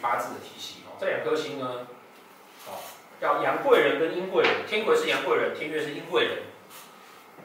[0.00, 0.96] 八字的体系哦。
[0.98, 1.86] 这两颗星呢，
[2.66, 2.78] 哦，
[3.20, 6.38] 叫阳贵人跟阴贵人，天魁是阳贵人，天月是阴贵人，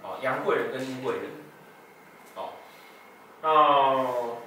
[0.04, 1.24] 哦，阳贵人跟阴贵人，
[2.36, 2.50] 哦，
[3.42, 4.38] 哦，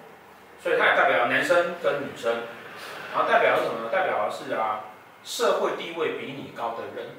[0.62, 2.42] 所以它也代表男生跟女生，
[3.12, 3.88] 然后代表什么呢？
[3.90, 4.84] 代表的是啊，
[5.24, 7.16] 社会地位比你高的人，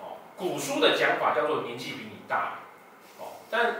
[0.00, 2.60] 哦，古书的讲法叫做年纪比你大，
[3.18, 3.76] 哦，但。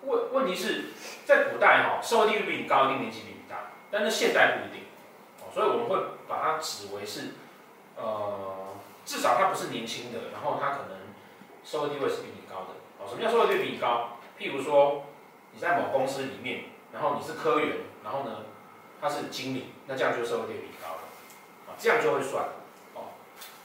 [0.00, 0.84] 问问题是
[1.26, 4.86] 在古代哈，社会地位比你高，一定年纪比你大，但是现代不一定，
[5.52, 5.96] 所以我们会
[6.28, 7.34] 把它指为是，
[7.96, 8.68] 呃，
[9.04, 10.98] 至少他不是年轻的，然后他可能
[11.64, 14.18] 社会地位是比你高的，哦，什么叫社会地位比你高？
[14.38, 15.04] 譬如说
[15.52, 18.44] 你在某公司里面，然后你是科员，然后呢
[19.00, 21.02] 他是经理，那这样就社会地位比你高了，
[21.68, 22.44] 啊，这样就会算，
[22.94, 23.14] 哦，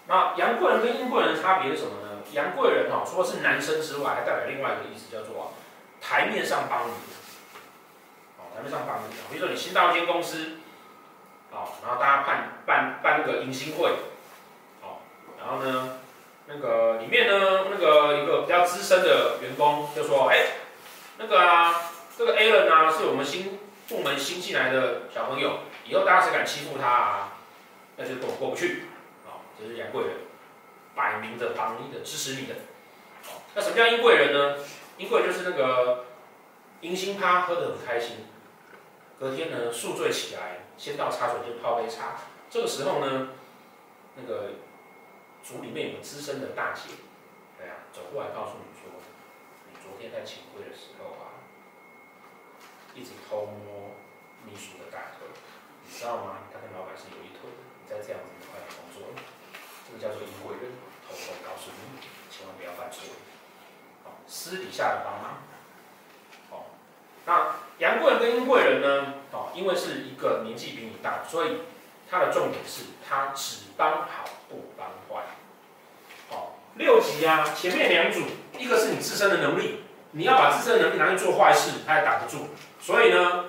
[0.07, 2.21] 那杨贵人跟阴贵人的差别是什么呢？
[2.31, 5.51] 杨贵人哈，除了是男生之外，还代表另外一个意思，叫做。
[6.05, 6.91] 台面上帮你，
[8.37, 10.57] 哦，台面上帮你，比如说你新到一间公司，
[11.53, 13.89] 哦，然后大家办办办那个迎新会，
[14.81, 14.99] 哦，
[15.39, 15.99] 然后呢，
[16.47, 20.47] 那个里面呢，那个一个比较资深的员工就说，哎，
[21.17, 27.33] 那个啊，这个 Alan 啊，是我们新部门新进来的小朋友，以后大家谁敢欺负他啊，
[27.97, 28.87] 那就跟我过不去，
[29.25, 30.13] 哦，这是杨贵人，
[30.95, 32.55] 摆明着帮你的，支持你的，
[33.27, 34.55] 哦，那什么叫阴贵人呢？
[34.97, 36.05] 阴贵就是那个
[36.81, 38.27] 迎新趴喝得很开心，
[39.23, 42.19] 隔天呢宿醉起来，先到茶水间泡杯茶。
[42.49, 43.29] 这个时候呢，
[44.19, 44.59] 那个
[45.41, 46.91] 组里面有个资深的大姐，
[47.57, 48.91] 对啊，走过来告诉你说，
[49.71, 51.39] 你昨天在请会的时候啊，
[52.93, 53.95] 一直偷摸
[54.43, 55.23] 秘书的大腿，
[55.87, 56.43] 你知道吗？
[56.51, 57.63] 他跟老板是有一腿的。
[57.79, 59.07] 你再这样子的话，工作，
[59.87, 60.67] 这个叫做阴贵人，
[61.07, 63.07] 偷偷告诉你，千万不要犯错。
[64.27, 65.39] 私底下的帮忙，
[66.51, 66.75] 哦，
[67.25, 69.13] 那阳贵人跟阴贵人呢？
[69.33, 71.63] 哦，因为是一个年纪比你大，所以
[72.09, 75.25] 他的重点是他只帮好不帮坏。
[76.31, 78.21] 哦，六级啊，前面两组，
[78.57, 82.47] 一个是你自身的能力，你要把自身的能力拿去做坏事，他也挡不住。
[82.79, 83.47] 所以呢，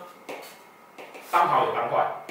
[1.31, 2.25] 帮好也帮坏，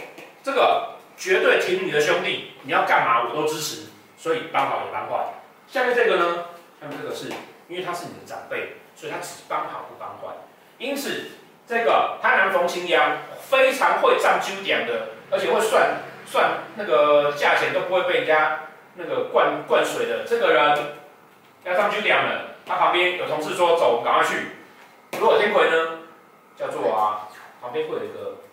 [0.43, 3.87] 这个绝对挺你的兄弟，你要干嘛我都支持。
[4.17, 5.35] 所以帮好也帮坏。
[5.69, 6.45] 下面这个呢？
[6.81, 7.31] 下面这个是。
[7.69, 10.35] 因为他是你的长辈，所以他只帮好不帮坏。
[10.77, 11.31] 因此，
[11.68, 20.25] 这个贪狼逢青央，非常会占九点的，而且会算算那个价钱都不会被人家那个灌灌水的。
[20.28, 20.94] 这个人
[21.63, 24.57] 要上九点了，他旁边有同事说：“走，赶快去。”
[25.18, 26.00] 如果天魁呢，
[26.57, 27.29] 叫做啊，
[27.62, 28.44] 旁边会有一个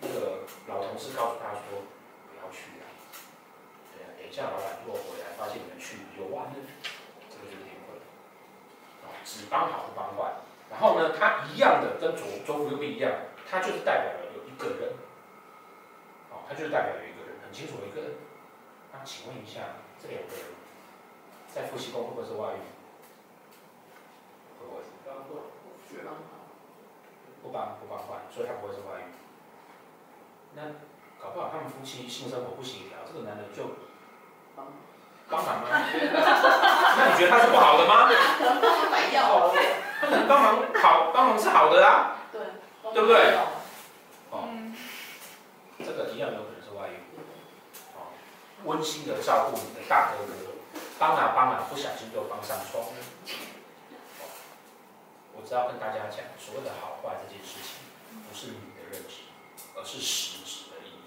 [0.00, 1.86] 那个老同事告诉他说
[2.26, 2.84] ：“不要去了。”
[3.94, 6.56] 对啊，等一下老板如果回来发现你们去游玩呢，
[7.30, 8.02] 这个，就完了。
[9.24, 10.32] 只帮好不帮坏，
[10.70, 13.12] 然后呢，他一样的跟左左辅右弼一样，
[13.50, 14.92] 他就是代表了有一个人，
[16.30, 18.10] 哦，他就是代表有一个人，很清楚的一个人。
[18.92, 19.60] 那请问一下，
[20.02, 20.44] 这两个人
[21.48, 22.60] 在夫妻宫会不会是外遇？
[24.60, 24.82] 会不会？
[27.40, 29.04] 不帮不帮坏，所以他不会是外遇。
[30.54, 30.62] 那
[31.22, 33.62] 搞不好他们夫妻性生活不协调，这个男的就
[34.54, 34.66] 帮
[35.44, 35.68] 忙吗？
[35.70, 38.10] 那你觉得他是不好的吗？
[38.90, 39.54] 买药。
[40.00, 42.16] 他可能帮忙好，帮忙是好的啊。
[42.32, 42.40] 对。
[42.94, 43.36] 对不对？
[44.30, 44.48] 哦。
[45.78, 46.96] 这个一样有可能是外遇。
[47.94, 48.14] 哦。
[48.64, 50.32] 温馨的照顾你的大哥哥，
[50.98, 52.84] 帮啊帮啊，不小心就帮上床。
[55.34, 57.78] 我只要跟大家讲，所谓的好坏这件事情，
[58.28, 59.22] 不是你的认知，
[59.76, 61.00] 而是实质的意义，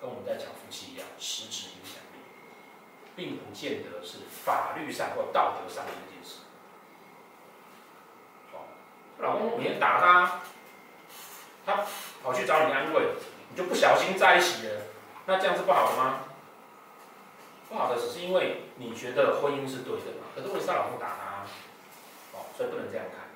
[0.00, 2.24] 跟我们在讲夫妻一样，实质影响力。
[3.14, 6.40] 并不见得是法律上或道德上的一件事。
[9.18, 10.40] 老公每天打他，
[11.64, 11.84] 他
[12.22, 13.02] 跑去找你安慰，
[13.50, 14.82] 你就不小心在一起了，
[15.26, 16.20] 那这样是不好的吗？
[17.68, 21.42] 不好的只是因为你觉得婚姻是对的嘛，可是问题是他老公打他，
[22.38, 23.26] 哦，所以不能这样看。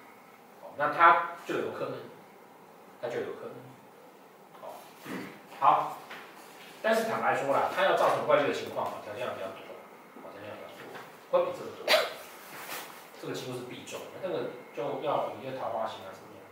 [0.62, 1.94] 哦，那他就有可能，
[3.03, 3.55] 他就有可能。
[4.62, 4.79] 哦，
[5.59, 5.99] 好，
[6.82, 9.65] 但是坦白说啦，他要造成外遇的情况条件要比较多
[10.23, 10.85] 条件要比较多。
[11.31, 12.10] 会比这个多，
[13.20, 16.43] 这个几乎是必中，那个就要有一些桃花星啊怎么样？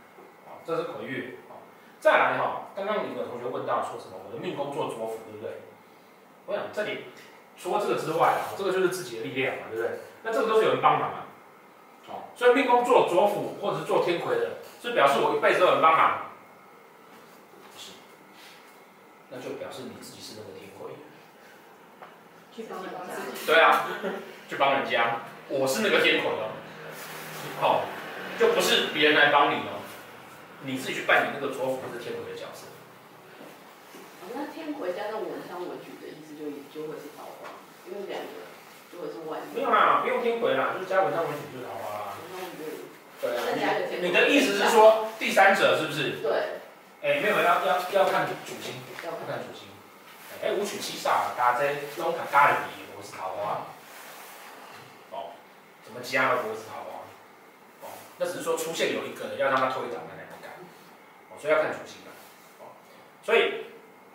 [0.45, 1.63] 好，这是魁月，好，
[1.99, 5.63] 再来哈，刚刚有个同学问到说什么，我的命宫做左辅，对不对？
[6.45, 7.07] 我想这里
[7.57, 10.01] 除了这个之外啊，这个就是自己的力量嘛，对不对？
[10.25, 11.27] 那这个都是有人帮忙啊，
[12.07, 16.33] 好，所以命宫做左辅或者是做天魁的，是表示我一辈子都有人帮忙，
[17.73, 17.93] 不是，
[19.31, 20.93] 那就表示你自己是那个天魁，
[23.47, 23.87] 对啊。
[24.49, 25.19] 去帮人家，
[25.49, 26.53] 我是那个天魁哦，
[27.61, 27.85] 好，
[28.39, 29.81] 就不是别人来帮你哦，
[30.65, 32.69] 你自己去扮演那个左辅或者天魁的角色。
[34.35, 37.49] 那天魁加上文昌文曲的意思就就会是桃花，
[37.89, 38.45] 因为两个
[38.93, 39.41] 就会是外。
[39.57, 42.13] 没有啦，不用天魁啦，就是加文昌文曲就是桃花啦。
[43.21, 43.41] 对啊，
[43.89, 46.21] 你你的意思是说第三者是不是？
[46.21, 46.61] 对。
[47.01, 49.73] 哎，没有要要要看主星，要看主星。
[50.43, 51.65] 哎，武曲七煞，大家
[51.97, 52.57] 拢看家里
[52.99, 53.78] 我是桃花。
[56.03, 57.01] 加了我是桃花？
[57.83, 60.53] 哦，那只是说出现有一个要让他推导的那个感。
[61.31, 62.11] 哦，所以要看主星的。
[62.61, 62.73] 哦，
[63.23, 63.67] 所以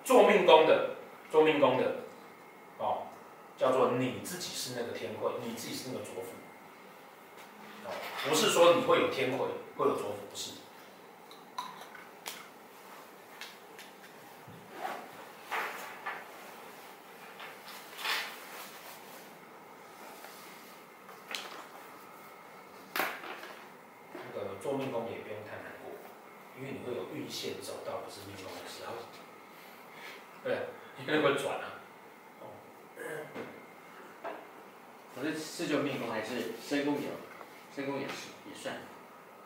[0.04, 0.96] 做命宫的，
[1.32, 1.96] 做命宫的，
[2.78, 3.08] 哦，
[3.58, 6.30] 叫做你自己是那个天魁，你自己是那个左辅。
[7.86, 7.92] 哦，
[8.28, 9.48] 不是说你会有天魁，
[9.78, 10.52] 会有左辅，不是。
[24.62, 25.92] 做命宫也不用太难过，
[26.64, 28.96] 因为你会有运线走到不是命宫的时候，
[30.46, 30.70] 对，
[31.06, 31.84] 因为会转啊。
[32.40, 32.56] 哦，
[35.14, 37.10] 可是是就命宫还是身宫也，
[37.76, 38.76] 身宫也是也算。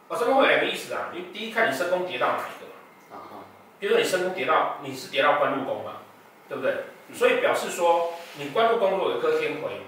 [0.09, 2.75] 哦，身宫会有两个意思啊，你第一看你身宫叠到哪一个嘛。
[3.09, 3.45] 啊哈。
[3.79, 6.03] 比如说你身宫叠到你是叠到官禄宫嘛，
[6.47, 6.85] 对不对？
[7.07, 9.81] 嗯、所以表示说你官禄宫如果有颗天魁，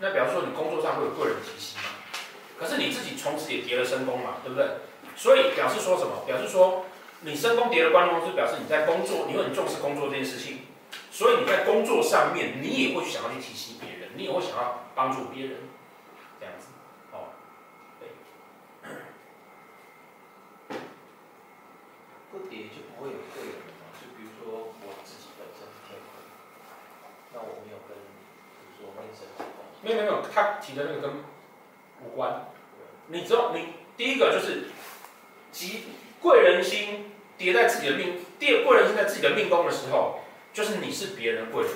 [0.00, 1.84] 那表示说你工作上会有贵人提携嘛。
[2.58, 4.68] 可是你自己从此也叠了身宫嘛，对不对？
[5.16, 6.24] 所以表示说什么？
[6.26, 6.84] 表示说
[7.20, 10.60] 你身宫叠的官禄，是表示你在工作，你会很重视工作这件事情。
[11.10, 15.56] 所以你在工作上面，你也会想要去提醒别人，你也会想要帮助别人，
[16.40, 16.68] 这样子。
[17.12, 17.32] 哦，
[17.98, 18.08] 对。
[22.30, 23.94] 不叠就不会有贵人嘛？
[23.98, 26.26] 就比如说我自己本身天魁，
[27.32, 29.46] 那我没有跟，比如说命生什么？
[29.82, 31.24] 没有没有，他提的那个跟。
[32.04, 32.48] 无关，
[33.06, 34.64] 你知道，你第一个就是，
[35.54, 35.84] 即
[36.20, 40.18] 贵人星叠在自己的命，第二贵人心在自己的命宫的时候，
[40.52, 41.72] 就是你是别人贵人，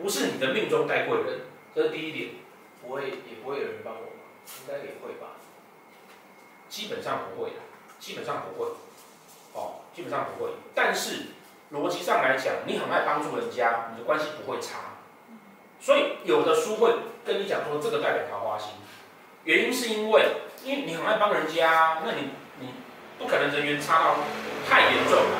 [0.00, 1.40] 不是你的命中带贵人，
[1.74, 2.30] 这是第一点。
[2.80, 4.00] 不会，也不会有人帮我？
[4.00, 5.40] 应该也会吧。
[6.68, 7.56] 基本上不会的，
[7.98, 8.70] 基本上不会，
[9.54, 10.50] 哦，基本上不会。
[10.74, 11.28] 但是
[11.72, 14.98] 逻辑上来讲，你很爱帮助人家，你的关系不会差。
[15.80, 16.94] 所以有的书会
[17.24, 18.72] 跟你讲说，这个代表桃花星。
[19.44, 20.26] 原因是因为，
[20.62, 22.28] 因为你很爱帮人家，那你
[23.18, 24.16] 不可能人员差到
[24.68, 25.38] 太严重了，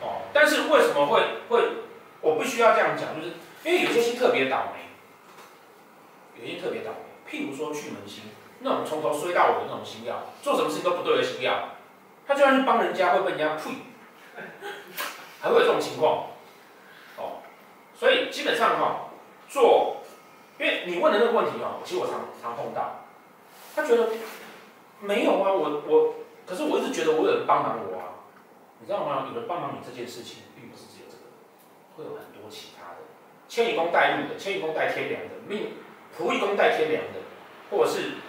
[0.00, 0.22] 哦。
[0.32, 1.68] 但是为什么会会，
[2.20, 6.98] 我必须要这样讲，就是因为有些星特别倒霉，有些特别倒霉。
[7.30, 8.24] 譬如说巨门星，
[8.60, 11.70] 那种从头衰到尾的那种星曜，做什么事情都不对的星曜，
[12.26, 13.70] 他就算去帮人家会被人家呸，
[15.40, 16.26] 还会有这种情况，
[17.16, 17.42] 哦。
[17.98, 19.08] 所以基本上哈，
[19.48, 19.98] 做，
[20.58, 23.00] 因为你问的那个问题哈，其实我常常碰到。
[23.74, 24.08] 他觉得
[25.00, 26.14] 没有啊，我我，
[26.46, 28.20] 可是我一直觉得我有人帮忙我啊，
[28.80, 29.26] 你知道吗？
[29.32, 31.24] 有人帮忙你这件事情，并不是只有这个，
[31.96, 32.98] 会有很多其他的。
[33.48, 35.72] 迁移宫带禄的，迁移宫带天梁的，命
[36.16, 37.20] 仆役宫带天梁的，
[37.70, 38.20] 或者是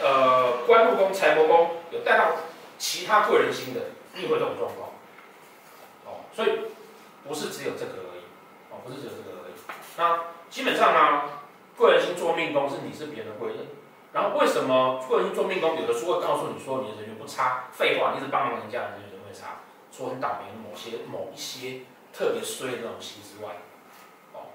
[0.00, 2.36] 呃官禄宫、财帛宫有带到
[2.78, 3.80] 其他贵人星的，
[4.14, 4.90] 亦会这种状况。
[6.06, 6.70] 哦，所以
[7.26, 8.22] 不是只有这个而已，
[8.70, 9.54] 哦，不是只有这个而已。
[9.96, 11.30] 那基本上呢，
[11.76, 13.58] 贵人星做命宫是你是别人的贵人。
[14.12, 15.80] 然后为什么贵人做命宫？
[15.80, 19.60] 有的书会告诉你说你的人缘不差，废话，你一直帮忙人家，人缘会差。
[19.90, 21.80] 除了很倒霉的某些某一些
[22.12, 23.56] 特别衰的那种星之外，
[24.32, 24.52] 哦，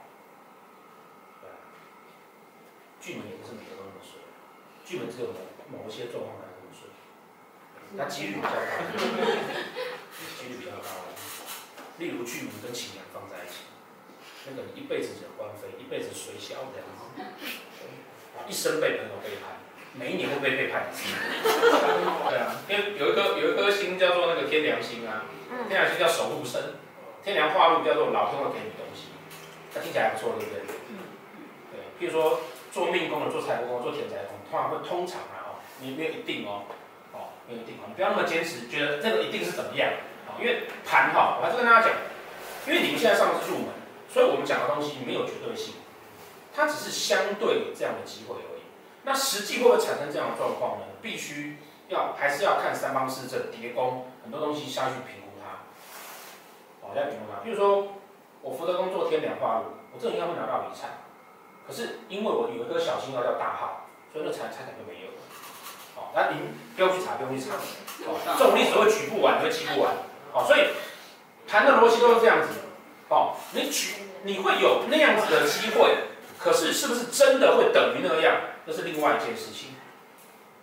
[1.41, 1.57] 对啊，
[3.01, 4.21] 巨门也不是每个都那么衰，
[4.85, 6.89] 巨门只有某某一些状况才那么衰，
[7.93, 8.55] 那几率比较高，
[10.37, 10.89] 几率比较高。
[11.97, 13.65] 例如巨门跟擎羊放在一起，
[14.45, 17.01] 那个一辈子惹官非，一辈子随小这样子。
[18.47, 19.57] 一生被朋友背叛，
[19.93, 21.09] 每一年会被背叛一次。
[22.29, 25.25] 对啊，因为有一颗有一颗星叫做那个天良星啊，
[25.67, 26.61] 天良星叫守护神，
[27.23, 29.09] 天良化禄叫做老天会给你东西，
[29.73, 30.61] 那听起来还不错，对不对？
[31.71, 32.41] 对，譬如说
[32.71, 36.63] 做命宫的、做财帛宫、做田宅宫，通常会通常啊，哦，你没有一定哦，
[37.13, 39.89] 哦，没有一定哦，你不要那么坚持，觉得这个一定是怎么样
[40.27, 40.35] 啊？
[40.39, 41.95] 因为盘哈，我还是跟大家讲，
[42.67, 43.67] 因为你们现在上的是入门，
[44.07, 45.73] 所以我们讲的东西没有绝对性。
[46.57, 48.63] 它只是相对有这样的机会而已。
[49.03, 50.85] 那实际会不会产生这样的状况呢？
[51.03, 55.61] 必须要还是要看三方四正叠宫很多东西下去评估它。
[56.81, 57.43] 哦，要评估它。
[57.43, 57.99] 比如说
[58.41, 61.05] 我福德宫做天梁化禄，我这应该会拿到礼财。
[61.67, 65.17] 可是因为我有一个小星曜叫大耗，所以那财财产就没有了。
[65.95, 67.53] 哦，那您不用去查，不用去查。
[68.09, 69.93] 哦，这种例子会举不完，你会记不完。
[70.33, 70.73] 哦，所以
[71.47, 72.49] 谈的逻辑都是这样子。
[73.09, 76.06] 哦，你举你会有那样子的机会。
[76.39, 78.41] 可是，是不是真的会等于那样？
[78.65, 79.75] 那是另外一件事情。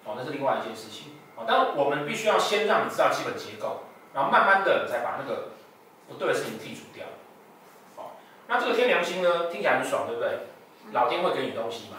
[0.05, 1.19] 哦，那是另外一件事情。
[1.37, 5.53] 哦，但我们必须要先让你知道基本结构，然后慢慢的再把那个
[6.09, 7.07] 不对的事情剔除掉。
[7.97, 8.13] 哦，
[8.47, 10.47] 那这个天良心呢，听起来很爽，对不对？
[10.93, 11.97] 老天会给你东西嘛？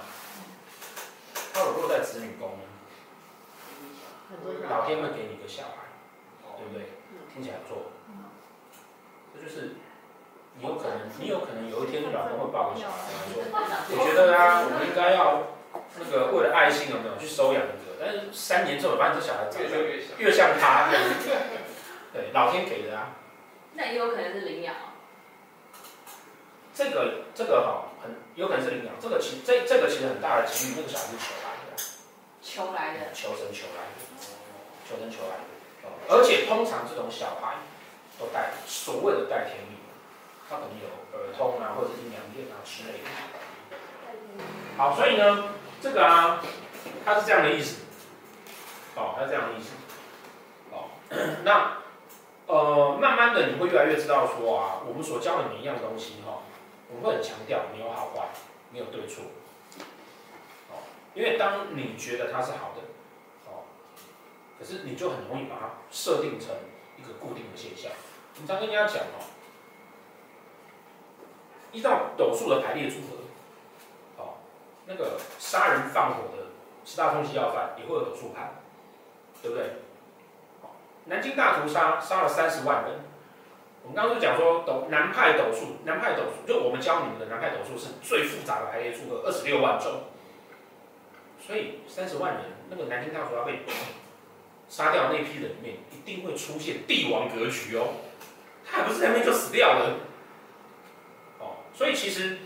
[1.53, 2.63] 他如果在子女宫呢，
[4.69, 5.89] 老天会给你一个小孩，
[6.57, 6.93] 对不对？
[7.33, 7.91] 听起来不错。
[9.33, 9.75] 这就是
[10.57, 12.97] 你有可能，你有可能有一天老公会抱个小孩
[13.33, 13.43] 说，
[13.91, 15.51] 我觉得啊，我们应该要
[15.99, 17.99] 那个为了爱心有没有去收养一个？
[17.99, 19.67] 但是三年之后发现这小孩长得
[20.17, 20.89] 越像他，
[22.13, 23.15] 对，老天给的啊。
[23.73, 24.75] 那也有可能是领养。
[26.73, 28.95] 这个这个哈，很有可能是领养。
[28.99, 31.75] 这个其这这个其实很大的几率，那个小孩是求来的。
[32.41, 33.11] 求来的。
[33.13, 33.99] 求神求来的，
[34.87, 35.43] 求神求来的。
[36.07, 37.55] 而且通常这种小孩
[38.19, 39.77] 都带所谓的带天命，
[40.49, 40.87] 他可能有
[41.17, 43.05] 耳痛啊，或者是阴阳眼啊之类的。
[44.77, 45.49] 好，所以呢，
[45.81, 46.41] 这个啊，
[47.03, 47.83] 它是这样的意思。
[48.95, 49.71] 哦，它是这样的意思。
[50.71, 50.89] 哦，
[51.43, 51.77] 那
[52.47, 56.37] 呃，慢慢的你会越来越知道说啊，我们所教的每一样东西哈、哦，
[56.89, 58.29] 我们会很强调没有好坏，
[58.71, 59.23] 没有对错。
[60.69, 60.83] 哦，
[61.13, 62.81] 因为当你觉得它是好的。
[63.47, 63.63] 哦
[64.57, 66.49] 可是你就很容易把它设定成
[66.97, 67.91] 一个固定的现象。
[68.35, 69.19] 我们常跟人家讲哦，
[71.75, 74.33] 依照斗数的排列组合，哦，
[74.87, 76.47] 那个杀人放火的
[76.85, 78.55] 十大通缉要犯也会有斗数判，
[79.41, 79.65] 对不对？
[81.05, 83.01] 南京大屠杀杀了三十万人，
[83.83, 90.03] 我们刚刚讲说斗南派斗数，南派斗数就我们教你们的南派斗数是最复杂的排列组合，二十六万种，
[91.45, 93.59] 所以三十万人那个南京大屠杀被。
[94.67, 98.01] 杀掉那批人里面，一定会出现帝王格局哦。
[98.65, 99.93] 他还不是在那边就死掉了，
[101.75, 102.37] 所以其实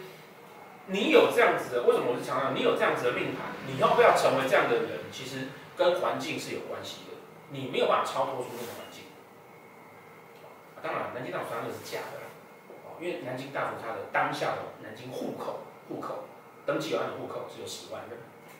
[0.88, 3.54] 你有这样子的，为什么我是强调你有这样子的命盘？
[3.68, 5.00] 你要不要成为这样的人？
[5.12, 7.18] 其实跟环境是有关系的。
[7.52, 9.06] 你没有办法超脱出那个环境。
[10.82, 12.26] 当然，南京大屠杀那是假的，
[13.00, 16.26] 因为南京大屠杀的当下的南京户口户口
[16.66, 18.18] 登记有案的户口只有十万人，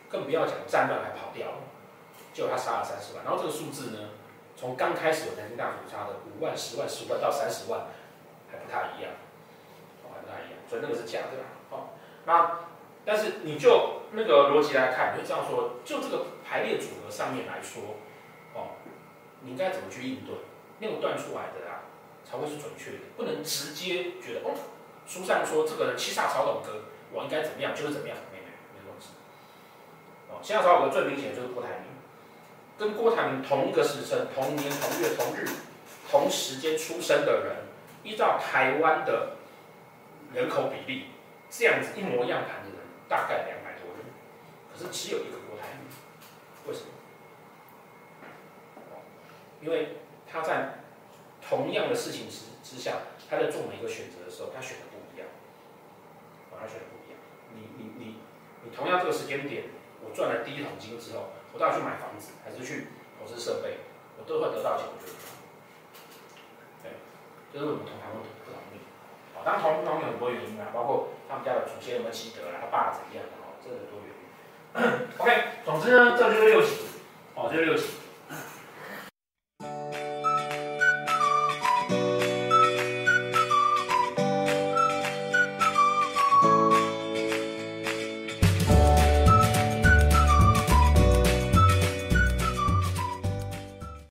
[0.08, 1.58] 更不要讲战乱还跑掉了。
[2.32, 4.10] 就他杀了三十万，然后这个数字呢，
[4.54, 7.88] 从刚开始有南京大屠杀的五万、十万、十万到三十万，
[8.50, 9.10] 还不太一样，
[10.70, 11.88] 所以那个是假的啦，哦，
[12.26, 12.60] 那
[13.04, 17.96] 但是你就那个逻辑来看，你就这样说，就这个排列组合上面来说，
[18.54, 18.78] 哦，
[19.40, 20.36] 你应该怎么去应对？
[20.78, 21.82] 那个断出来的啊，
[22.24, 24.54] 才会是准确的，不能直接觉得哦，
[25.08, 28.46] 书上说这个七煞曹董哥，我应该怎么样就是怎么样，没没
[28.78, 29.08] 没关系，
[30.30, 31.90] 哦，七煞曹董哥最明显就是郭台铭。
[32.78, 35.46] 跟郭台铭同一个时辰、同年同月同日、
[36.10, 37.56] 同时间出生的人，
[38.02, 39.32] 依照台湾的
[40.32, 41.06] 人口比例，
[41.48, 44.06] 这样子一模一样盘的人，大概两百多人，
[44.72, 45.88] 可是只有一个郭台铭，
[46.66, 46.86] 为什么？
[49.60, 49.98] 因为
[50.30, 50.84] 他在
[51.40, 55.28] 同样的事情之之下，他在做每一个选择的时候，他选的不一样，
[56.50, 57.18] 他选的不一样。
[57.54, 58.16] 你你你
[58.64, 59.64] 你同样这个时间点，
[60.02, 61.30] 我赚了第一桶金之后。
[61.52, 62.86] 我到底去买房子，还是去
[63.18, 63.78] 投资设备，
[64.16, 64.86] 我都会得到钱。
[64.86, 65.18] 我觉得，
[66.80, 66.92] 对，
[67.52, 68.06] 就是我们同行
[68.46, 68.62] 不同
[69.44, 75.08] 当然同行有很多原因啊，包括他们家的祖先有没有积德啊，他爸怎样的哦，这很多原因。
[75.18, 75.30] OK，
[75.64, 76.86] 总之呢，这就是六喜，
[77.34, 77.99] 哦，这是六喜。